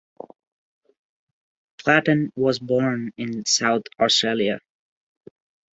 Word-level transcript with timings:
Platten 1.77 2.31
was 2.35 2.57
born 2.57 3.13
in 3.17 3.45
South 3.45 3.83
Australia. 3.99 4.59